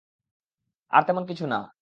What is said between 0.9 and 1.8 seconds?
আর তেমন কিছু না।